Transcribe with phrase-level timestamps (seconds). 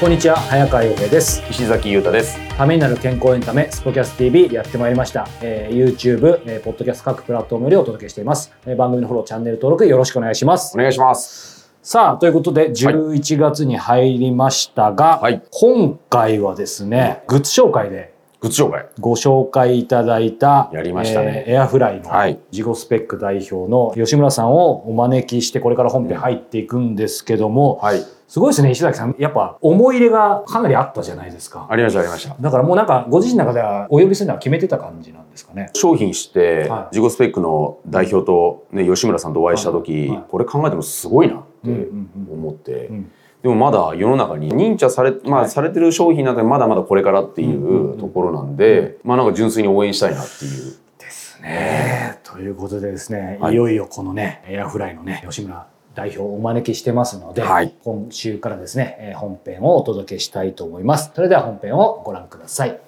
[0.00, 2.38] こんにちは早川洋平です石崎裕太です。
[2.56, 11.72] ためになる健康エンタメスポキャス TV やってまいりました、えー、YouTube、えー、ポッドキャスト各プラットフォームよりお届けしています、えー番組のフォローチャンネル登録よろしくお願いしますお願いします。
[11.82, 18.86] さあということで11月に入りましたが、はい今回はですねグッズ紹介でグッズ紹介。
[19.00, 28.17] ご紹介いただいたやりましたねえーエアフライのはいジゴスペック代表の吉村さんをお招きしてこれから本編入っていくんですけども、はい。
[28.28, 29.16] すごいですね石崎さん。
[29.18, 31.66] やっぱ思い入れがかなりあったじゃないですか。
[31.70, 32.36] ありました、ありました。
[32.38, 35.70] だからもうなんかご自身の中ではお呼びするのは決めてた感じなんですかね。
[35.74, 36.94] 商品して、はい。
[36.94, 40.08] ジゴスペックの代表と、ね、吉村さんとお会いした時、はい。
[40.10, 40.24] はい。
[40.28, 41.88] これ考えてもすごいなって
[42.30, 43.12] 思って、うん。
[43.42, 50.76] でもまだ世の中に認知され,、まあはいされてる商品なんかまだまだこれからっていうところなんで、まあなんか純粋に応援したいなっていう。
[50.98, 52.18] ですね。
[52.24, 53.54] ということでですね、はい。
[53.54, 55.66] い、よいよこのねエアフライのね吉村
[55.98, 61.10] 代表をお招きしてますので、はい今週からですねえー本編をお届けしたいと思います。
[61.12, 62.78] それでは本編をご覧ください。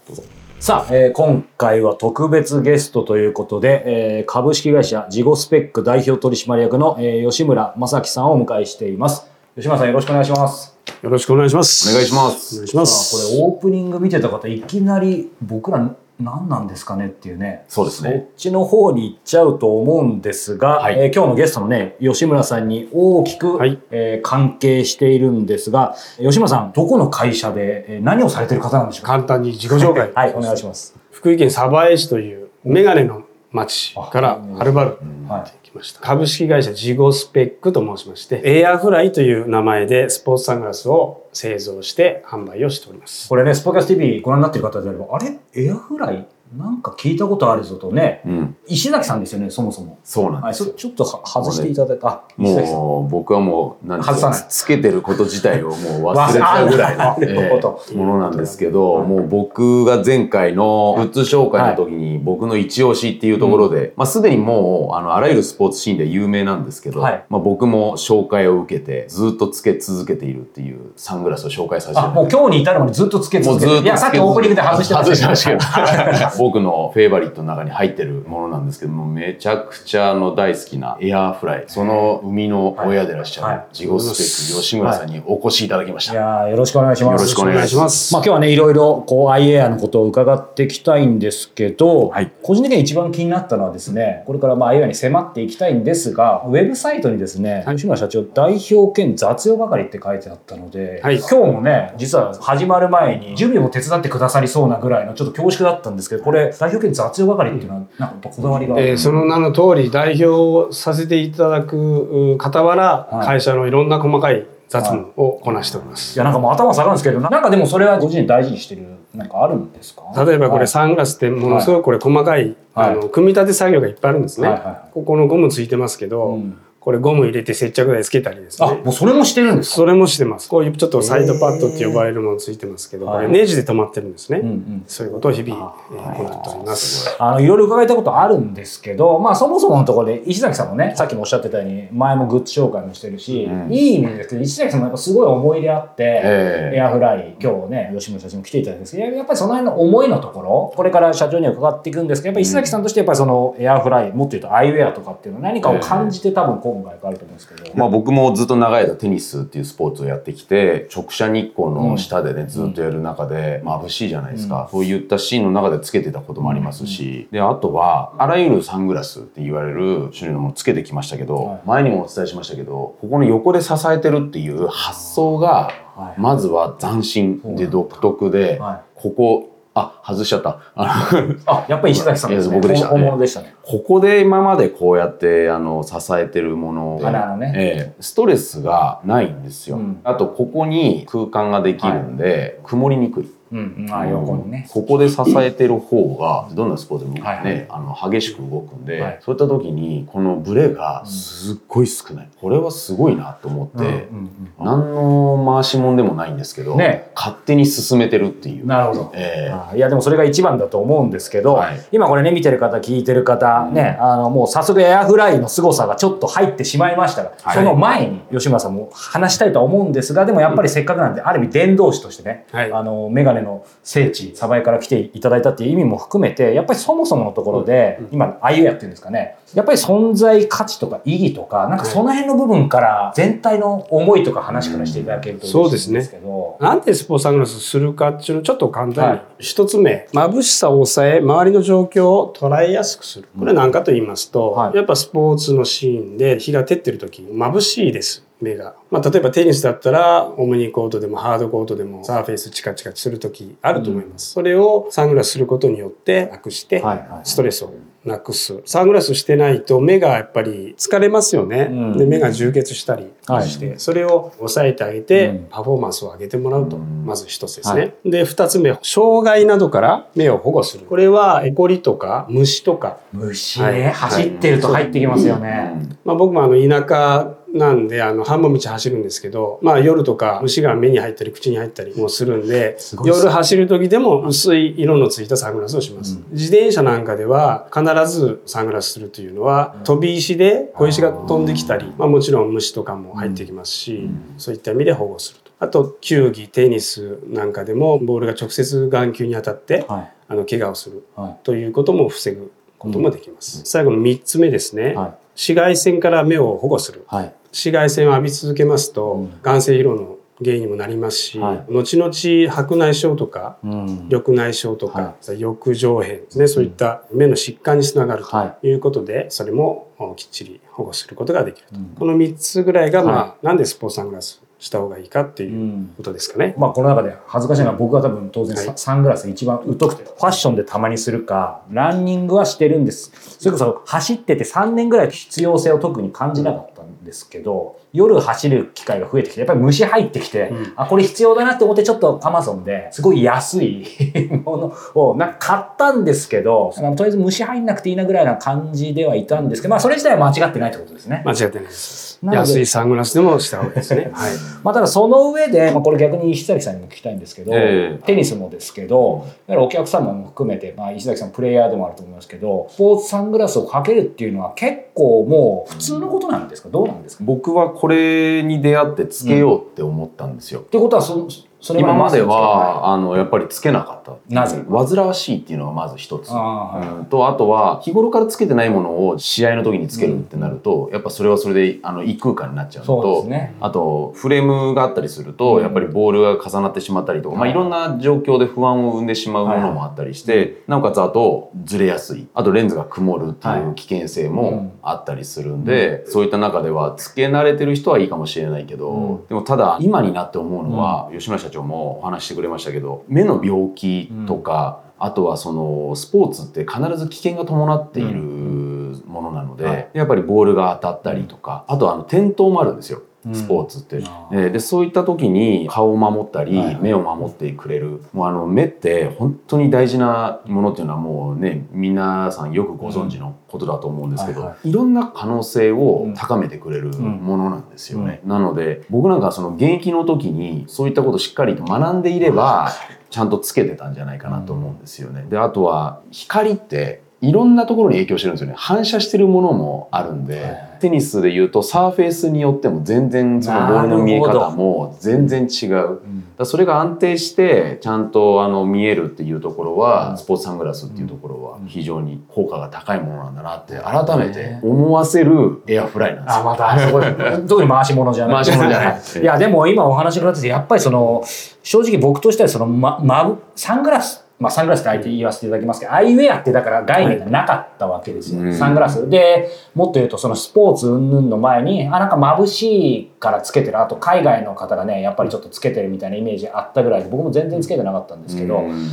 [0.60, 3.82] さあ、えー今回は特別ゲストということで、
[4.18, 9.26] えー株式会社ジゴスペック代表取締役の、えー吉村正樹さんをお迎えしています。
[9.56, 10.76] 吉村さんよろしくお願いします。
[11.02, 11.90] よろしくお願いします。
[11.90, 13.36] お願いしまおす願いしまさあこす。
[13.36, 15.78] れオープニング見てた方いきなり僕ら
[16.20, 17.64] 何なんですかねっていうね。
[17.68, 18.10] そうですね。
[18.10, 20.94] そっちの方に行っちゃうと思うんですが、はい。
[20.98, 23.80] えー今日のゲストのね吉村さんに大きく、はい。
[23.90, 29.12] えー関係しているんですが吉村さんどこの会社で、えー何をされてる方なんでしょうか？
[29.12, 30.10] 簡単に自己紹介。
[30.14, 30.94] はいお願いします。
[31.10, 33.22] 福井県鯖江市というメガネの
[33.52, 34.98] 町からはるばる
[35.28, 35.68] はい。
[35.68, 36.00] 来ました。
[36.00, 43.28] 株式会社ジゴスペックと申しまして、エアフライという名前でスポーツサングラスを製造して販売をしております。
[43.28, 45.38] これねスポーキャス TV ご覧になってる方であればあれ？
[45.54, 46.26] エアフライ？
[46.56, 48.22] なんか聞いたことあるぞとね。
[48.26, 48.56] うん。
[48.66, 49.92] 石崎さんですよねそもそも。
[49.92, 52.76] はい、そうなんですちょっとは外していただいて、あ石崎さん。
[52.76, 54.40] もう僕はもう何外さない。
[54.40, 55.76] かつけてること自体をもう
[56.14, 57.60] 忘れてたぐらい あのえ
[57.92, 67.24] えものなんですけど、もう僕が前回のグッズ紹介の時に僕の一押しっていうところで、まあすでにもうあのあらゆるスポーツシーンで有名なんですけど、はい。
[67.28, 83.66] まあ僕も紹介を受けてずっとつけ続けているっていうサングラスを紹介させてもう今日に至るまでずっとつけもうずっと続けていやさっきオープニングで外してま外ししたましたけど僕のフェイバリットの中に入ってるものなんですけどもめちゃくちゃあの大好きなエアーフライその生みの親でいらっしゃる、はい。
[83.72, 87.22] ジゴスペック吉村さんにお越しいただきました、いやーよろしくお願いします。
[87.22, 88.14] よろしくお願いします。
[88.14, 92.32] まあ今日はねいろいろこう iAir のことを伺っていきたいんですけど、はい。
[92.42, 101.18] 個人的に一番気になったのはですねこれからまあ iAir に迫っていきたいんですがウェブサイトにですね、吉村社長代表兼雑用係って書いてあったので、はい。
[101.18, 113.26] 今日もね実は始まる前に準備も手伝ってくださりそうなぐらいのちょっと恐縮だったんですけどこれ代表兼雑用係っていうのはなんかこだわりが、えーその名の通り代表をさせていただくう傍ら、はい。
[113.26, 116.16] 会社のいろんな細かい雑務をこなしております。
[116.16, 116.18] い。
[116.18, 118.82] やなんかもう頭下がるんですけどななんかでもそれはご自身大事にしてる
[119.14, 120.02] なんかあるんですか？
[120.24, 122.90] 例えばこはいれサングラスってものすごくこれ細かい、はい。
[122.90, 124.48] あの組み立て作業がいっぱいあるんですね。
[124.48, 124.90] はいはいはい。
[124.92, 128.80] ここのゴムついてますけど、うんこれゴム入れて接着剤つけたりですあね。
[128.82, 129.76] もうそれもしてるんですか？
[129.76, 130.48] それもしてます。
[130.48, 134.42] こういうちょっとサイドパッドって呼ばれるものついてますけど、ネジで止まってるんですね。
[134.86, 137.14] そういうことを日々、えー行っております。
[137.18, 143.72] あのいろいろ伺いたことあるんですけど、まあ、そもそものところで石崎さんもねさっきもおっしゃってたように前もグッズ紹介もしてるし、うん。
[143.72, 146.76] いい意味ですけど石崎さんもやっぱすごい思い入れあって、ええ。
[146.78, 171.60] エアフライ今日ね吉村社長も来ていただいたんですけどやっぱりその辺の思いのところこれから社長には伺っていくんですけどやっぱり石崎さんとしてやっぱりそのエアフライもっと言うとアイウェアとかっていうのは何かを感じて多分今回があると思うんですけど、まあ僕もずっと長い間テニスっていうスポーツをやってきて直射日光の下でね、ずっとやる中で眩しいじゃないですか、そういったシーンの中でつけてたこともありますし、であとはあらゆるサングラスって言われる種類のものつけてきましたけど、はい。
[171.66, 176.20] 前にもお伝えしましたけどここの横で支えてるっていう発想がはい。
[176.20, 180.60] まずは斬新で独特で、はここあ外しちゃった。
[180.74, 182.54] あのあやっぱり石崎さんですね。
[182.54, 182.90] 僕でしたね。
[182.92, 183.54] 本物でしたね。
[183.62, 187.52] ここで今までこうやってあの支えてるものあね。
[187.56, 190.00] ええストレスがないんですよ、うん。
[190.04, 194.68] あとここに空間ができるんで、曇りにくいうんうん、あ横にね。
[194.70, 197.66] ここで支えてる方がどんなスポーツでもね、はいはい。
[197.68, 199.18] あの激しく動くんで、はい。
[199.22, 207.10] そういった時にこのブレがすっごい少ない、これはすごいなと思って、うんうん何の回しもんでもないんですけど、ね。
[207.16, 208.66] 勝手に進めてるっていう。
[208.66, 209.12] なるほど。
[209.14, 209.52] ええ。
[209.52, 211.80] あいやでもそれが一番だと思うんですけど、はい。
[211.92, 217.56] 今これね見てる方聞いてる方、ねあのもう早速エアフライの凄さがちょっと入ってしまいましたが、はい。
[217.56, 222.72] その前に吉村さんも話したいとは思うんですがでもやっぱりせっかくなんで、ある意味伝道師としてね、はい。
[222.72, 236.56] あのメガネの聖地鯖江から来ていただいたっていう意味も含めてやっぱりそもそものところで、今アイウェアっていうんですかねやっぱり存在価値とか意義とかなんかその辺の部分から全体の思いとか話からしていただけると嬉しいんですけど。
[236.60, 239.22] なんでスポーツサングラスするかっていうのをちょっと簡単にはい。
[239.38, 243.28] 一つ目、眩しさを抑え、周りの状況を捉えやすくする。
[243.38, 248.29] これ何かと言いますと、はいやっぱスポーツのシーンで日が照ってる時、眩しいです。
[248.40, 248.74] 目が。
[248.90, 254.32] まあ、例えばテニスだったら、オムニコートでもハードコートでもサーフェイスチカチカする時あると思います。
[254.32, 257.72] それをサングラスすることによってなくして、はいはいストレスを
[258.04, 258.62] なくす。
[258.64, 261.68] サングラスしてないと目がやっぱり疲れますよね。
[261.70, 267.80] うんで目が充血したりして、それを抑えてあげて、うんパフォーマンスを上げてもらうと、うんまず一つですね。
[267.80, 270.86] はいで、二つ目、障害などから目を保護する。
[270.86, 275.74] これは、エコリとか虫とか、虫ね、はい走ってると入ってきますよね。
[276.04, 286.16] まあ僕もあの田舎なんで、あの、半分道走るんですけど、まあ夜とか虫が目に入ったり口に入ったりもするんで、夜走る時でも薄い色のついたサングラスをします。
[286.16, 294.08] うん自転車なんかでは必ずサングラスするというのは、飛び石で小石が飛んできたり、まあもちろん虫とかも入ってきますし、
[294.38, 295.50] そういった意味で保護すると。
[295.62, 300.12] あと、球技、テニスなんかでも、ボールが直接眼球に当たって、はい。
[300.28, 303.62] あの、怪我をするはということも防ぐこともできます。
[303.64, 304.92] 最後の3つ目ですね。
[304.92, 304.94] い。
[304.94, 305.14] はい。
[305.34, 307.04] 紫外線から目を保護する。
[307.08, 307.34] はい。
[307.52, 309.40] 紫外線を浴び続けますと、うん。
[309.42, 311.72] 眼性疲労の原因にもなりますし、はい。
[311.72, 314.08] 後々白内障とか、うん。
[314.10, 321.76] 緑内障とか、は翼状片ですね、そういった目の疾患につながるはということで、それもおきっちり保護することができると。
[321.76, 321.86] うん。
[321.98, 325.48] この3つぐらいが、まあ、はなんでスポーツサングラスした方がいいかってう。
[325.48, 325.94] いうん。
[325.96, 326.54] ことですかね。
[326.56, 328.78] まあこの中で恥ずかしいのは僕は多分当然サはい。
[328.78, 333.12] サングラス一番疎くてファッションでたまにするかランニングはしてるんです。
[333.38, 343.84] それこそ走ってて3年ぐらい必要性を特に感じなかったんですけど夜走る機会が増えてきてやっぱり虫入ってきて、うんあこれ必要だなって思ってちょっとアマゾンですごい安い
[344.44, 351.22] ものをなんか買ったんですけどとりあえず虫入んなくていいなぐらいな感じではいたんですけどまあそれ自体は間違ってないってことですね。
[351.26, 352.09] 間違ってないです。
[352.22, 354.10] 安いサングラスでもした方がいいですね。
[354.12, 354.32] はい。
[354.62, 366.68] まあ、ただその上で、まあ、これ逆に石崎さんにも聞きたいんですけど、ええテニスもですけど、やはりお客様も含めて、まあ、石崎さんプレイヤーでもあると思いますけど、スポーツサングラスをかけるっていうのは結構もう普通のことなんですか？
[366.68, 367.24] どうなんですか？
[367.24, 370.60] っ僕はこれに出会ってつけようって思ったんですよ。
[370.60, 371.26] てことはそ、
[371.60, 374.14] それ今までは、あの、やっぱりつけなかった。
[374.28, 374.64] なぜ？
[374.68, 376.30] 煩わしいっていうのがまず一つ。
[376.32, 383.26] あと、あとは、日頃からつけてないものを試合の時につけるってなると、やっぱそれはそれで、あの、異空間になっちゃうのと。
[383.60, 387.50] あと、フレームがあったりすると、うんやっぱりボールが重なってしまったりとか、まあ、はい。
[387.50, 392.26] いろんな状況で不安を生んでしまうものもあったりして、なおかつ、あと、ずれやすい。
[392.34, 394.34] あと、レンズが曇るっていう危険性うん。
[394.34, 399.26] もあったりするんで、そういった中では、つけ慣れてる人はいいかもしれないけど、うん。
[399.26, 413.02] でも、ただ、今になって思うのは、吉村社長もお話ししてくれましたけど、目の病気とか、あとはそのスポーツって必ず危険が伴っているものなので、はいやっぱりボールが当たったりとか、あとはあの転倒もあるんですよ。
[413.32, 418.02] スポーツって、あえーでそういった時に顔を守ったり、はい目を守ってくれる。
[418.12, 424.70] もうあの目って本当に大事なものっていうのはもうね皆さんよくご存知のことだと思うんですけど、うんはい。
[424.70, 432.72] いろんな可能性を高めてくれるものなんですよね、なので僕なんかその現役の時にそういったことをしっかりと学んでいれば
[433.10, 435.26] ちゃんとつけてたんじゃないかなと思うんですよね。
[435.28, 438.54] であとは光っていろんなところに影響してるんですよね。
[438.56, 440.70] 反射してるものもあるんで、はい。
[440.80, 446.00] テニスで言うとサーフェイスによっても全然そのボールの見え方も全然違う。
[446.38, 450.18] だそれが安定してちゃんとあの見えるっていうところは、うん。
[450.18, 451.66] スポーツサングラスっていうところはうん。
[451.66, 456.44] 非常に効果が高いものなんだなって改めて思わせるエアフライなんですあ、よ。
[456.44, 457.00] また、そこ。
[457.00, 457.12] で、
[457.46, 458.36] 特に回し物じゃない。
[458.36, 459.00] 回し物じゃない。
[459.20, 461.22] いや、でも今お話伺ってて、やっぱりその、
[461.62, 468.40] 正直僕としてはその、ま、ま、サングラス、まあ、サングラスって相手言わせていただきますけど、アイウェアってだから概念がなかったわけですよ。
[468.40, 469.10] うんサングラス。
[469.10, 473.78] で、もっと言うとそのスポーツ云々の前に、あ、なんか眩しいからつけてる。
[473.78, 478.88] あと海外の方がね、やっぱりちょっとつけてるみたいなイメージあったぐらいで、僕も全然つけてなかったんですけど、うん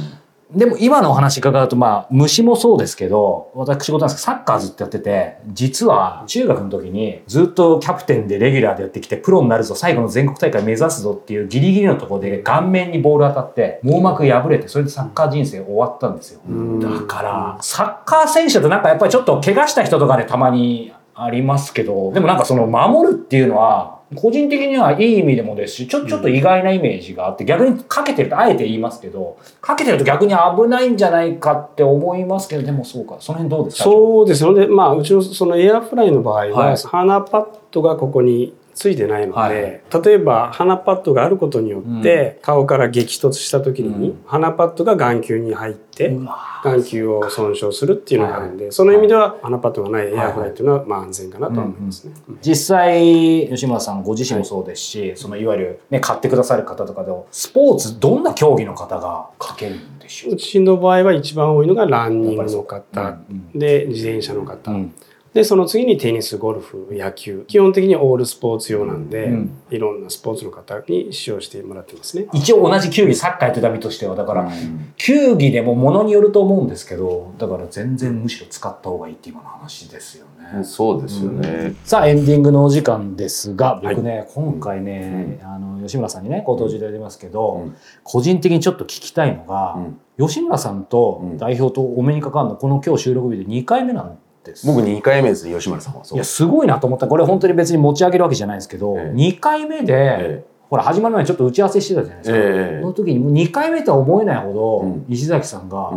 [0.51, 16.39] でも今のお話伺うと、まあ、虫もそうですけど、私事なんですけど、サッカーずっとやってて、実は中学の時にずっとキャプテンでレギュラーでやってきて、プロになるぞ、最後の全国大会目指すぞっていうギリギリのところで顔面にボール当たって、網膜破れて、それでサッカー人生終わったんですよ。
[16.79, 33.83] だから、サッカー選手だとなんかやっぱりちょっと怪我した人とかでたまにありますけど、でもなんかその守るっていうのは、個人的にはいい意味でもですし、ちょ、ちょっと意外なイメージがあって、逆にかけてると、あえて言いますけど、かけてると逆に危ないんじゃないかって思いますけど、でもそうか、その辺どうですか？
[33.83, 36.77] そうですので、まあ、うちのそのエアフライの場合は、はい。
[36.77, 40.03] 鼻パッドがここについてないので、はい。
[40.05, 44.19] 例えば鼻パッドがあることによって、顔から激突した時に、うん。
[44.27, 46.15] 鼻パッドが眼球に入って、
[46.63, 52.13] 眼球を損傷するっていうのがあるんで、その意味では鼻パッドがないエアフライっていうのは、まあ安全かなとは思いますね。
[52.29, 60.33] うん実際、吉村さんご自身もそうですし、そのいわゆる、ね、買ってくださる方とかでも、スポーツ、どんな競技の方がかけるんでしょう？
[60.35, 63.59] うちの場合は一番多いのがランニングの方、ぱりそう。
[63.59, 64.93] で自転車の方、うん
[65.37, 67.45] でその次にテニスゴルフ野球。
[67.47, 69.51] 基本的にオールスポーツ用なんで、うん。
[69.69, 72.27] いろんなスポーツの方に使用してもらってますね。
[72.33, 74.93] 一応同じ球技、サッカーやってた身としては、だから、うん。
[74.97, 80.25] 球技でもものによると思うんですけど、だから全然むしろ使った方がいいっていう今の話ですよ
[80.55, 80.63] ね。
[80.63, 81.75] そうですよね。
[81.83, 87.75] さあエンディングのお時間ですが僕ね、今回ね、あの吉村さんにねご登場いただいてますけど、うん。
[88.03, 89.75] 個人的にちょっと聞きたいのが、
[90.17, 90.27] うん。
[90.27, 91.37] 吉村さんとうん。
[91.37, 94.65] 代表とお目にかかるのこの今日収録日で2回目なんです。
[94.65, 96.03] 僕2回目ですね、吉村さんは。
[96.03, 96.17] そう。
[96.17, 97.07] いやすごいなと思った。
[97.07, 99.15] これ本当に別に持ち上げるわけじゃないんですけど、ええ。
[99.15, 102.41] 2回目で、えほら始まる前にちょっと打ち合わせしてたじゃないですか、え
[102.77, 102.79] え。
[102.81, 105.05] その時にもう2回目とは思えないほど、うん。
[105.07, 105.93] 石崎さんが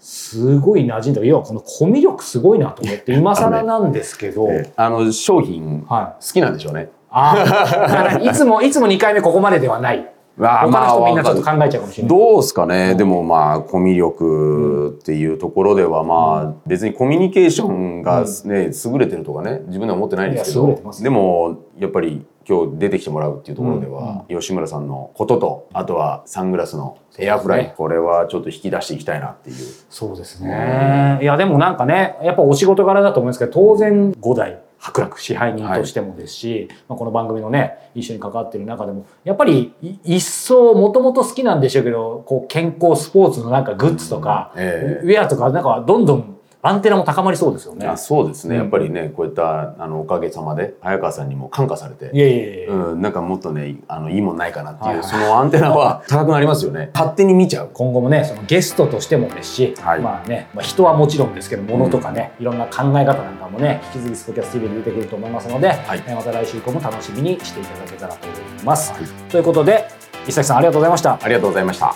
[0.00, 4.72] すごい馴染んだ要はこのコミュ力すごいなと思って今更なんですけど、ええ。
[4.76, 6.24] あの、商品、好はい。
[6.24, 6.90] きなんでしょうね。
[7.10, 10.12] ああ、だからいつも、いつも2回目ここまでではない。
[10.38, 12.18] ま他の人みんなちょっと考えちゃうかもしれない。
[12.18, 29.56] どうですかね、でもまあコミュ力っていうところではまあ別にコミュニケーションがね、優れてるとかね自分では思ってないんですけどでもやっぱり今日出てきてもらうっていうところでは、吉村さんのこととあとはサングラスのエアフライ、ねこれはちょっと引き出していきたいなっていう。
[29.90, 31.18] そうですね。
[31.20, 45.04] いや、でもなんかね、やっぱお仕事柄だと思うんですけど、当然5代、伯楽支配人としてもですし、まあ、この番組のね、一緒に関わってる中でも、やっぱりい一層もともと好きなんでしょうけど、こう健康スポーツのなんかグッズとか、ええ。
[45.04, 47.86] ウェアとか、なんかどんどんアンテナも高まりそうですよね。
[47.86, 48.62] あそうですね、うん。
[48.62, 52.10] やっぱりねこういったあのおかげさまで早川さんにも感化されて。
[52.12, 55.08] いやいやいや、うん、なんかもっとねあのいいもんないかなっていう、はいはい。
[55.08, 56.90] そのアンテナは高くなりますよね。
[56.94, 57.70] 勝手に見ちゃう。
[57.72, 60.00] 今後もねそのゲストとしてもですし、はい。
[60.00, 66.02] まあね、まあ、人はもちろんですけど物とかね、いろんな考え方なんかもね引き続きスポキャス TV に出てくると思いますので、はい。
[66.04, 68.90] えーまた来週以降も楽しみにしていただけたらと思います。
[68.92, 69.02] はい。
[69.30, 69.88] ということで
[70.26, 71.18] 石崎さんありがとうございました。
[71.22, 71.94] ありがとうございました。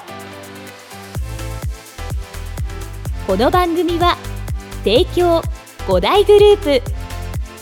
[3.26, 4.16] この番組は
[4.84, 5.42] 提供
[5.86, 6.92] 5大グループ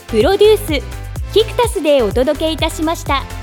[0.07, 3.40] プロデュースキクタスでお届けいたしました。